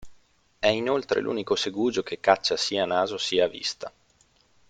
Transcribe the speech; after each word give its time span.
È 0.57 0.65
inoltre 0.65 1.21
l’unico 1.21 1.55
segugio 1.55 2.01
che 2.01 2.19
caccia 2.19 2.57
sia 2.57 2.81
a 2.81 2.85
naso 2.87 3.19
sia 3.19 3.45
a 3.45 3.47
vista. 3.47 3.93